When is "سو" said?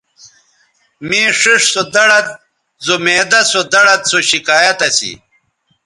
1.73-1.81, 3.51-3.61, 4.09-4.17